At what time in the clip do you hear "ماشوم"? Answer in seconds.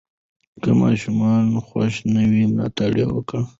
0.79-1.19